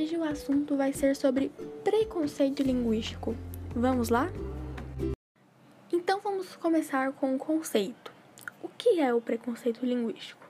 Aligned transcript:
hoje 0.00 0.16
o 0.16 0.24
assunto 0.24 0.76
vai 0.76 0.94
ser 0.94 1.14
sobre 1.14 1.52
preconceito 1.84 2.62
linguístico. 2.62 3.36
Vamos 3.74 4.08
lá? 4.08 4.30
Então 5.92 6.20
vamos 6.24 6.56
começar 6.56 7.12
com 7.12 7.34
o 7.34 7.38
conceito. 7.38 8.10
O 8.62 8.68
que 8.68 8.98
é 8.98 9.12
o 9.12 9.20
preconceito 9.20 9.84
linguístico? 9.84 10.42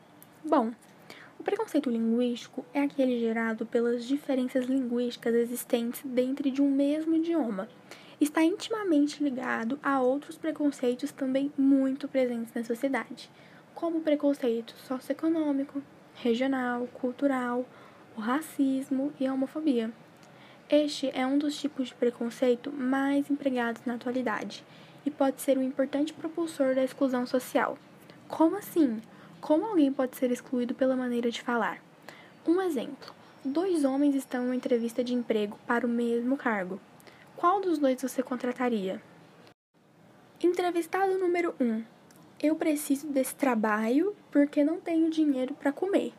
Bom, 0.44 0.70
o 1.36 1.42
preconceito 1.42 1.90
linguístico 1.90 2.64
é 2.72 2.80
aquele 2.82 3.18
gerado 3.18 3.66
pelas 3.66 4.04
diferenças 4.04 4.66
linguísticas 4.66 5.34
existentes 5.34 6.02
dentro 6.04 6.48
de 6.48 6.62
um 6.62 6.70
mesmo 6.70 7.16
idioma. 7.16 7.68
Está 8.20 8.44
intimamente 8.44 9.22
ligado 9.22 9.80
a 9.82 10.00
outros 10.00 10.38
preconceitos 10.38 11.10
também 11.10 11.52
muito 11.58 12.06
presentes 12.06 12.54
na 12.54 12.62
sociedade, 12.62 13.28
como 13.74 14.00
preconceito 14.00 14.76
socioeconômico, 14.86 15.82
regional, 16.14 16.86
cultural, 16.92 17.66
o 18.20 18.22
racismo 18.22 19.10
e 19.18 19.26
a 19.26 19.32
homofobia. 19.32 19.90
Este 20.68 21.10
é 21.14 21.26
um 21.26 21.38
dos 21.38 21.58
tipos 21.58 21.88
de 21.88 21.94
preconceito 21.94 22.70
mais 22.70 23.30
empregados 23.30 23.80
na 23.86 23.94
atualidade 23.94 24.62
e 25.06 25.10
pode 25.10 25.40
ser 25.40 25.56
um 25.56 25.62
importante 25.62 26.12
propulsor 26.12 26.74
da 26.74 26.84
exclusão 26.84 27.26
social. 27.26 27.78
Como 28.28 28.56
assim? 28.56 29.00
Como 29.40 29.64
alguém 29.64 29.90
pode 29.90 30.16
ser 30.16 30.30
excluído 30.30 30.74
pela 30.74 30.94
maneira 30.94 31.30
de 31.30 31.40
falar? 31.40 31.82
Um 32.46 32.60
exemplo: 32.60 33.14
dois 33.42 33.86
homens 33.86 34.14
estão 34.14 34.42
em 34.42 34.46
uma 34.48 34.56
entrevista 34.56 35.02
de 35.02 35.14
emprego 35.14 35.58
para 35.66 35.86
o 35.86 35.88
mesmo 35.88 36.36
cargo. 36.36 36.78
Qual 37.36 37.58
dos 37.58 37.78
dois 37.78 38.02
você 38.02 38.22
contrataria? 38.22 39.00
Entrevistado 40.42 41.18
número 41.18 41.54
1. 41.58 41.64
Um, 41.64 41.84
eu 42.42 42.54
preciso 42.54 43.06
desse 43.06 43.34
trabalho 43.34 44.14
porque 44.30 44.62
não 44.62 44.78
tenho 44.78 45.08
dinheiro 45.08 45.54
para 45.54 45.72
comer. 45.72 46.12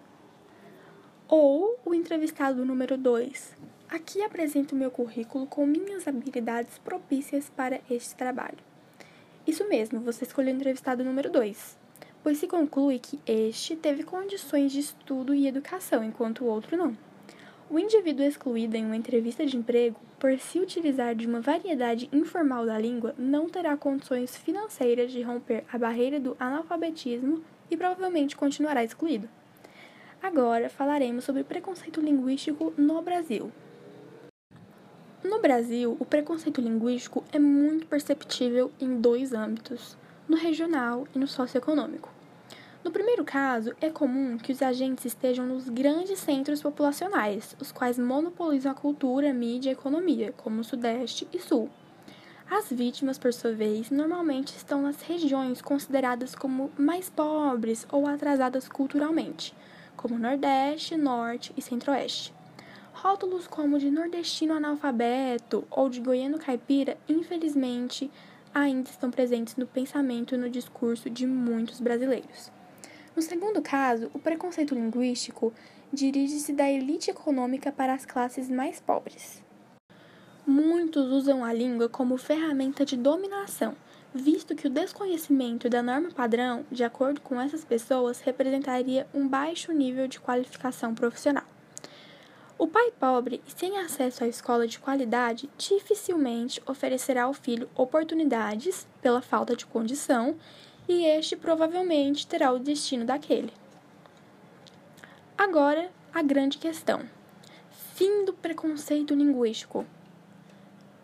Ou 1.33 1.79
o 1.85 1.93
entrevistado 1.93 2.65
número 2.65 2.97
2. 2.97 3.55
Aqui 3.89 4.21
apresento 4.21 4.75
meu 4.75 4.91
currículo 4.91 5.47
com 5.47 5.65
minhas 5.65 6.05
habilidades 6.05 6.77
propícias 6.79 7.49
para 7.49 7.79
este 7.89 8.13
trabalho. 8.15 8.57
Isso 9.47 9.65
mesmo, 9.69 10.01
você 10.01 10.25
escolheu 10.25 10.51
o 10.51 10.57
entrevistado 10.57 11.05
número 11.05 11.29
2, 11.29 11.77
pois 12.21 12.37
se 12.37 12.47
conclui 12.47 12.99
que 12.99 13.17
este 13.25 13.77
teve 13.77 14.03
condições 14.03 14.73
de 14.73 14.81
estudo 14.81 15.33
e 15.33 15.47
educação, 15.47 16.03
enquanto 16.03 16.43
o 16.43 16.47
outro 16.47 16.75
não. 16.75 16.97
O 17.69 17.79
indivíduo 17.79 18.25
excluído 18.25 18.75
em 18.75 18.85
uma 18.85 18.97
entrevista 18.97 19.45
de 19.45 19.55
emprego, 19.55 19.97
por 20.19 20.37
se 20.37 20.59
utilizar 20.59 21.15
de 21.15 21.27
uma 21.27 21.39
variedade 21.39 22.09
informal 22.11 22.65
da 22.65 22.77
língua, 22.77 23.15
não 23.17 23.47
terá 23.47 23.77
condições 23.77 24.35
financeiras 24.35 25.13
de 25.13 25.21
romper 25.21 25.63
a 25.71 25.77
barreira 25.77 26.19
do 26.19 26.35
analfabetismo 26.37 27.41
e 27.69 27.77
provavelmente 27.77 28.35
continuará 28.35 28.83
excluído. 28.83 29.29
Agora 30.23 30.69
falaremos 30.69 31.23
sobre 31.23 31.43
preconceito 31.43 31.99
linguístico 31.99 32.71
no 32.77 33.01
Brasil. 33.01 33.51
No 35.23 35.41
Brasil, 35.41 35.97
o 35.99 36.05
preconceito 36.05 36.61
linguístico 36.61 37.23
é 37.31 37.39
muito 37.39 37.87
perceptível 37.87 38.71
em 38.79 39.01
dois 39.01 39.33
âmbitos: 39.33 39.97
no 40.29 40.37
regional 40.37 41.07
e 41.15 41.17
no 41.17 41.27
socioeconômico. 41.27 42.07
No 42.83 42.91
primeiro 42.91 43.23
caso, 43.23 43.73
é 43.81 43.89
comum 43.89 44.37
que 44.37 44.51
os 44.51 44.61
agentes 44.61 45.05
estejam 45.05 45.47
nos 45.47 45.67
grandes 45.67 46.19
centros 46.19 46.61
populacionais, 46.61 47.55
os 47.59 47.71
quais 47.71 47.97
monopolizam 47.97 48.71
a 48.71 48.75
cultura, 48.75 49.33
mídia 49.33 49.71
e 49.71 49.73
economia, 49.73 50.33
como 50.37 50.61
o 50.61 50.63
Sudeste 50.63 51.27
e 51.33 51.39
Sul. 51.39 51.67
As 52.49 52.69
vítimas, 52.69 53.17
por 53.17 53.33
sua 53.33 53.53
vez, 53.53 53.89
normalmente 53.89 54.55
estão 54.55 54.83
nas 54.83 55.01
regiões 55.01 55.63
consideradas 55.63 56.35
como 56.35 56.71
mais 56.77 57.09
pobres 57.09 57.87
ou 57.91 58.05
atrasadas 58.07 58.67
culturalmente, 58.67 59.55
como 60.01 60.17
Nordeste, 60.17 60.97
Norte 60.97 61.53
e 61.55 61.61
Centro-Oeste. 61.61 62.33
Rótulos 62.91 63.47
como 63.47 63.77
de 63.77 63.89
nordestino 63.89 64.55
analfabeto 64.55 65.63
ou 65.69 65.89
de 65.89 65.99
goiano 66.01 66.39
caipira, 66.39 66.97
infelizmente, 67.07 68.09
ainda 68.53 68.89
estão 68.89 69.11
presentes 69.11 69.55
no 69.55 69.67
pensamento 69.67 70.33
e 70.33 70.37
no 70.37 70.49
discurso 70.49 71.09
de 71.09 71.27
muitos 71.27 71.79
brasileiros. 71.79 72.51
No 73.15 73.21
segundo 73.21 73.61
caso, 73.61 74.09
o 74.13 74.19
preconceito 74.19 74.73
linguístico 74.73 75.53
dirige-se 75.93 76.51
da 76.53 76.69
elite 76.69 77.11
econômica 77.11 77.71
para 77.71 77.93
as 77.93 78.05
classes 78.05 78.49
mais 78.49 78.79
pobres. 78.81 79.43
Muitos 80.47 81.11
usam 81.11 81.45
a 81.45 81.53
língua 81.53 81.87
como 81.87 82.17
ferramenta 82.17 82.83
de 82.83 82.97
dominação, 82.97 83.75
visto 84.13 84.55
que 84.55 84.67
o 84.67 84.69
desconhecimento 84.69 85.69
da 85.69 85.81
norma 85.81 86.09
padrão, 86.11 86.65
de 86.71 86.83
acordo 86.83 87.21
com 87.21 87.39
essas 87.39 87.63
pessoas, 87.63 88.19
representaria 88.21 89.07
um 89.13 89.27
baixo 89.27 89.71
nível 89.71 90.07
de 90.07 90.19
qualificação 90.19 90.93
profissional. 90.93 91.45
O 92.57 92.67
pai 92.67 92.91
pobre 92.91 93.41
e 93.47 93.51
sem 93.51 93.79
acesso 93.79 94.23
à 94.23 94.27
escola 94.27 94.67
de 94.67 94.77
qualidade 94.77 95.49
dificilmente 95.57 96.61
oferecerá 96.67 97.23
ao 97.23 97.33
filho 97.33 97.67
oportunidades 97.73 98.87
pela 99.01 99.21
falta 99.21 99.55
de 99.55 99.65
condição 99.65 100.35
e 100.87 101.05
este 101.05 101.35
provavelmente 101.35 102.27
terá 102.27 102.51
o 102.51 102.59
destino 102.59 103.03
daquele. 103.03 103.51
Agora, 105.37 105.89
a 106.13 106.21
grande 106.21 106.59
questão: 106.59 107.01
fim 107.95 108.25
do 108.25 108.33
preconceito 108.33 109.15
linguístico. 109.15 109.85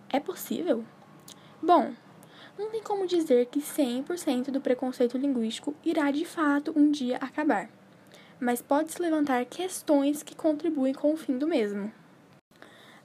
É 0.09 0.19
possível? 0.19 0.85
Bom, 1.59 1.93
não 2.57 2.69
tem 2.71 2.81
como 2.81 3.05
dizer 3.05 3.45
que 3.47 3.59
100% 3.59 4.49
do 4.49 4.59
preconceito 4.59 5.17
linguístico 5.17 5.75
irá 5.85 6.09
de 6.11 6.25
fato 6.25 6.73
um 6.75 6.89
dia 6.89 7.17
acabar, 7.17 7.69
mas 8.39 8.61
pode-se 8.61 9.01
levantar 9.01 9.45
questões 9.45 10.23
que 10.23 10.35
contribuem 10.35 10.93
com 10.93 11.13
o 11.13 11.17
fim 11.17 11.37
do 11.37 11.47
mesmo. 11.47 11.91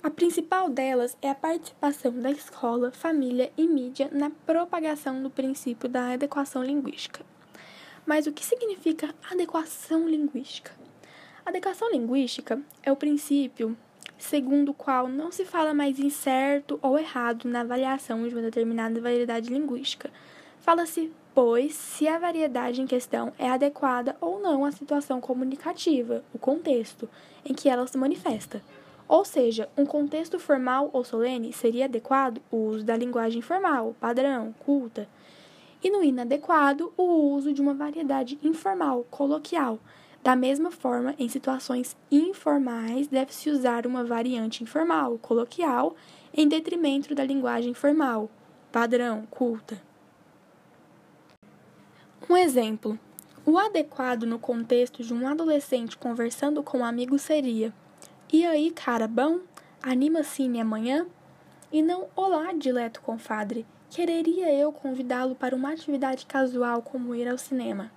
A 0.03 0.11
principal 0.11 0.69
delas 0.69 1.17
é 1.23 1.31
a 1.31 1.35
participação 1.35 2.13
da 2.19 2.31
escola, 2.31 2.91
família 2.91 3.53
e 3.57 3.69
mídia 3.69 4.09
na 4.11 4.31
propagação 4.31 5.23
do 5.23 5.31
princípio 5.31 5.89
da 5.89 6.15
adequação 6.15 6.65
linguística. 6.65 7.25
Mas 8.05 8.27
o 8.27 8.33
que 8.33 8.45
significa 8.45 9.15
adequação 9.31 10.09
linguística? 10.09 10.73
Adequação 11.47 11.91
linguística 11.93 12.61
é 12.83 12.91
o 12.91 12.97
princípio 12.97 13.77
segundo 14.23 14.69
o 14.71 14.75
qual 14.75 15.09
não 15.09 15.33
se 15.33 15.45
fala 15.45 15.75
mais 15.75 15.99
em 15.99 16.09
certo 16.09 16.79
ou 16.81 16.97
errado 16.97 17.49
na 17.49 17.63
avaliação 17.63 18.27
de 18.27 18.33
uma 18.33 18.41
determinada 18.41 19.01
variedade 19.01 19.53
linguística. 19.53 20.11
Fala-se, 20.61 21.13
pois, 21.35 21.75
se 21.75 22.07
a 22.07 22.21
variedade 22.21 22.81
em 22.81 22.87
questão 22.87 23.33
é 23.37 23.51
adequada 23.51 24.17
ou 24.21 24.41
não 24.41 24.65
à 24.65 24.71
situação 24.71 25.21
comunicativa, 25.21 26.25
o 26.33 26.39
contexto 26.39 27.11
em 27.45 27.53
que 27.53 27.69
ela 27.69 27.87
se 27.87 27.99
manifesta. 27.99 28.63
Ou 29.09 29.25
seja, 29.25 29.69
um 29.77 29.85
contexto 29.85 30.39
formal 30.39 30.89
ou 30.93 31.03
solene 31.03 31.53
seria 31.53 31.87
adequado 31.87 32.41
o 32.49 32.57
uso 32.57 32.85
da 32.85 32.97
linguagem 32.97 33.43
formal, 33.43 33.97
padrão, 34.01 34.55
culta, 34.61 35.09
e 35.83 35.91
no 35.91 36.03
inadequado 36.03 36.93
o 36.97 37.03
uso 37.35 37.53
de 37.53 37.61
uma 37.61 37.75
variedade 37.75 38.39
informal, 38.41 39.05
coloquial. 39.11 39.81
Da 40.23 40.37
mesma 40.37 40.71
forma, 40.71 41.17
em 41.19 41.29
situações 41.29 41.97
informais, 42.11 43.09
deve-se 43.09 43.51
usar 43.51 43.87
uma 43.87 44.05
variante 44.05 44.63
informal, 44.63 45.19
coloquial, 45.19 45.97
em 46.33 46.47
detrimento 46.47 47.13
da 47.13 47.25
linguagem 47.25 47.75
formal, 47.75 48.31
padrão, 48.71 49.27
culta. 49.29 49.83
Um 52.31 52.37
exemplo: 52.37 52.97
o 53.45 53.59
adequado 53.59 54.23
no 54.23 54.39
contexto 54.39 55.03
de 55.03 55.13
um 55.13 55.27
adolescente 55.27 55.99
conversando 55.99 56.63
com 56.63 56.79
um 56.79 56.85
amigo 56.85 57.19
seria: 57.19 57.75
e 58.33 58.47
aí, 58.47 58.71
cara, 58.71 59.09
bom? 59.09 59.41
Anima 59.83 60.23
cine 60.23 60.61
amanhã? 60.61 61.05
E 61.73 61.83
não, 61.83 62.07
olá, 62.15 62.53
dileto 62.53 63.03
confadre. 63.03 63.67
Quereria 63.91 64.55
eu 64.55 64.73
convidá-lo 64.73 65.35
para 65.35 65.57
uma 65.57 65.73
atividade 65.73 66.25
casual 66.27 66.81
como 66.81 67.15
ir 67.15 67.29
ao 67.29 67.37
cinema. 67.37 67.91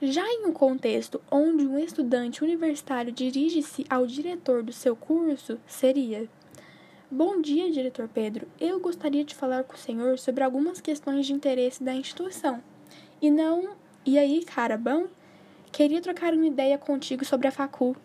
Já 0.00 0.24
em 0.24 0.46
um 0.46 0.52
contexto 0.52 1.20
onde 1.28 1.66
um 1.66 1.76
estudante 1.76 2.44
universitário 2.44 3.10
dirige-se 3.10 3.84
ao 3.90 4.06
diretor 4.06 4.62
do 4.62 4.72
seu 4.72 4.94
curso, 4.94 5.58
seria: 5.66 6.28
Bom 7.10 7.40
dia, 7.40 7.68
diretor 7.68 8.08
Pedro. 8.08 8.46
Eu 8.60 8.78
gostaria 8.78 9.24
de 9.24 9.34
falar 9.34 9.64
com 9.64 9.74
o 9.74 9.78
senhor 9.78 10.16
sobre 10.16 10.44
algumas 10.44 10.80
questões 10.80 11.26
de 11.26 11.32
interesse 11.32 11.82
da 11.82 11.92
instituição. 11.92 12.62
E 13.20 13.28
não, 13.28 13.70
e 14.06 14.16
aí, 14.16 14.44
cara, 14.44 14.78
bom? 14.78 15.08
Queria 15.72 16.00
trocar 16.00 16.32
uma 16.32 16.46
ideia 16.46 16.78
contigo 16.78 17.24
sobre 17.24 17.48
a 17.48 17.52
facul. 17.52 17.96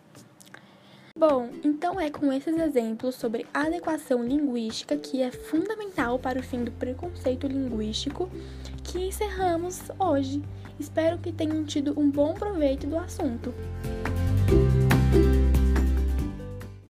Bom, 1.16 1.48
então 1.62 2.00
é 2.00 2.10
com 2.10 2.32
esses 2.32 2.56
exemplos 2.58 3.14
sobre 3.14 3.46
adequação 3.54 4.24
linguística, 4.24 4.96
que 4.96 5.22
é 5.22 5.30
fundamental 5.30 6.18
para 6.18 6.40
o 6.40 6.42
fim 6.42 6.64
do 6.64 6.72
preconceito 6.72 7.46
linguístico, 7.46 8.28
que 8.82 8.98
encerramos 8.98 9.80
hoje. 9.96 10.42
Espero 10.76 11.16
que 11.18 11.30
tenham 11.30 11.62
tido 11.64 11.96
um 11.96 12.10
bom 12.10 12.34
proveito 12.34 12.88
do 12.88 12.98
assunto. 12.98 13.54